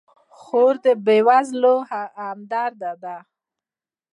خور 0.39 0.73
د 0.83 0.85
بېوزلو 1.05 1.75
همدرده 2.19 2.93
ده. 3.03 3.17